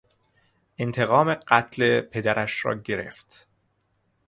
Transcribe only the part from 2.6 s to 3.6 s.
را گرفت.